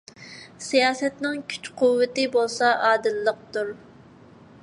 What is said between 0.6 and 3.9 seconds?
سىياسەتنىڭ كۈچ- قۇۋۋىتى بولسا ئادىللىقتۇر.